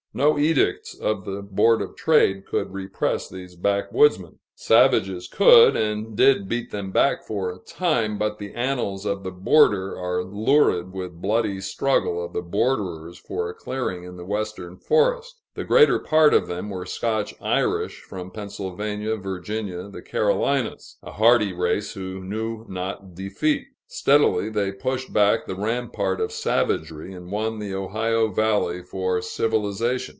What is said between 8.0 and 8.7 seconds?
but the